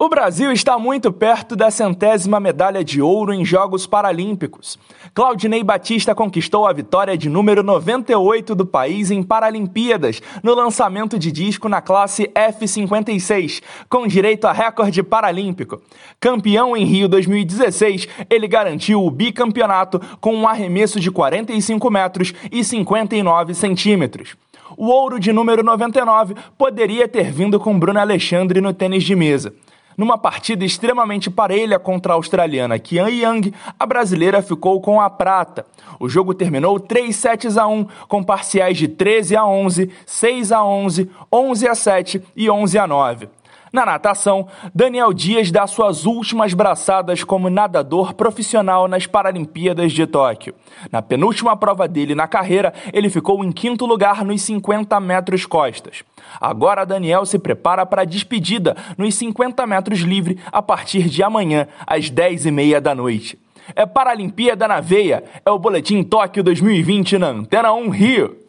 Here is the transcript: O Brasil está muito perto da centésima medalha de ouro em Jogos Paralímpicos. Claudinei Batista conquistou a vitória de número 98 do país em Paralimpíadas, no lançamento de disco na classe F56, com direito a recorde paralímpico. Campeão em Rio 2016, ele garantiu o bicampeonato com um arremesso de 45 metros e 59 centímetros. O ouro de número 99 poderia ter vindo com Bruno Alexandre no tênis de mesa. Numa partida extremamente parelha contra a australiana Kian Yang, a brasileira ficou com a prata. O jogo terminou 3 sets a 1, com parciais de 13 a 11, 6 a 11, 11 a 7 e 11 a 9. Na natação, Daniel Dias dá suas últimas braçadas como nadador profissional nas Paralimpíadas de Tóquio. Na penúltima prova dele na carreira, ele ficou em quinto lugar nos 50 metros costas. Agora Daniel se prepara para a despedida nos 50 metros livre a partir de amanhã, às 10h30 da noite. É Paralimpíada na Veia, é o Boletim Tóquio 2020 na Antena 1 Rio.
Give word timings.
O 0.00 0.08
Brasil 0.08 0.52
está 0.52 0.78
muito 0.78 1.12
perto 1.12 1.56
da 1.56 1.72
centésima 1.72 2.38
medalha 2.38 2.84
de 2.84 3.02
ouro 3.02 3.32
em 3.32 3.44
Jogos 3.44 3.84
Paralímpicos. 3.84 4.78
Claudinei 5.12 5.64
Batista 5.64 6.14
conquistou 6.14 6.68
a 6.68 6.72
vitória 6.72 7.18
de 7.18 7.28
número 7.28 7.64
98 7.64 8.54
do 8.54 8.64
país 8.64 9.10
em 9.10 9.24
Paralimpíadas, 9.24 10.22
no 10.40 10.54
lançamento 10.54 11.18
de 11.18 11.32
disco 11.32 11.68
na 11.68 11.80
classe 11.80 12.30
F56, 12.32 13.60
com 13.88 14.06
direito 14.06 14.44
a 14.46 14.52
recorde 14.52 15.02
paralímpico. 15.02 15.82
Campeão 16.20 16.76
em 16.76 16.84
Rio 16.84 17.08
2016, 17.08 18.06
ele 18.30 18.46
garantiu 18.46 19.04
o 19.04 19.10
bicampeonato 19.10 20.00
com 20.20 20.32
um 20.32 20.46
arremesso 20.46 21.00
de 21.00 21.10
45 21.10 21.90
metros 21.90 22.32
e 22.52 22.62
59 22.62 23.52
centímetros. 23.52 24.36
O 24.76 24.86
ouro 24.86 25.18
de 25.18 25.32
número 25.32 25.64
99 25.64 26.36
poderia 26.56 27.08
ter 27.08 27.32
vindo 27.32 27.58
com 27.58 27.76
Bruno 27.76 27.98
Alexandre 27.98 28.60
no 28.60 28.72
tênis 28.72 29.02
de 29.02 29.16
mesa. 29.16 29.52
Numa 29.98 30.16
partida 30.16 30.64
extremamente 30.64 31.28
parelha 31.28 31.76
contra 31.76 32.12
a 32.12 32.14
australiana 32.14 32.78
Kian 32.78 33.08
Yang, 33.08 33.52
a 33.76 33.84
brasileira 33.84 34.40
ficou 34.40 34.80
com 34.80 35.00
a 35.00 35.10
prata. 35.10 35.66
O 35.98 36.08
jogo 36.08 36.32
terminou 36.32 36.78
3 36.78 37.14
sets 37.16 37.56
a 37.56 37.66
1, 37.66 37.84
com 38.06 38.22
parciais 38.22 38.78
de 38.78 38.86
13 38.86 39.34
a 39.34 39.44
11, 39.44 39.90
6 40.06 40.52
a 40.52 40.64
11, 40.64 41.10
11 41.32 41.68
a 41.68 41.74
7 41.74 42.22
e 42.36 42.48
11 42.48 42.78
a 42.78 42.86
9. 42.86 43.28
Na 43.72 43.84
natação, 43.84 44.48
Daniel 44.74 45.12
Dias 45.12 45.50
dá 45.50 45.66
suas 45.66 46.06
últimas 46.06 46.54
braçadas 46.54 47.22
como 47.22 47.50
nadador 47.50 48.14
profissional 48.14 48.88
nas 48.88 49.06
Paralimpíadas 49.06 49.92
de 49.92 50.06
Tóquio. 50.06 50.54
Na 50.90 51.02
penúltima 51.02 51.56
prova 51.56 51.86
dele 51.86 52.14
na 52.14 52.26
carreira, 52.26 52.72
ele 52.92 53.10
ficou 53.10 53.44
em 53.44 53.52
quinto 53.52 53.84
lugar 53.84 54.24
nos 54.24 54.42
50 54.42 54.98
metros 55.00 55.44
costas. 55.44 56.02
Agora 56.40 56.86
Daniel 56.86 57.26
se 57.26 57.38
prepara 57.38 57.84
para 57.84 58.02
a 58.02 58.06
despedida 58.06 58.76
nos 58.96 59.14
50 59.14 59.66
metros 59.66 60.00
livre 60.00 60.38
a 60.50 60.62
partir 60.62 61.08
de 61.08 61.22
amanhã, 61.22 61.68
às 61.86 62.10
10h30 62.10 62.80
da 62.80 62.94
noite. 62.94 63.38
É 63.76 63.84
Paralimpíada 63.84 64.66
na 64.66 64.80
Veia, 64.80 65.22
é 65.44 65.50
o 65.50 65.58
Boletim 65.58 66.02
Tóquio 66.02 66.42
2020 66.42 67.18
na 67.18 67.28
Antena 67.28 67.72
1 67.72 67.90
Rio. 67.90 68.47